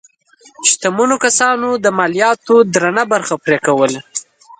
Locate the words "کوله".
3.65-3.99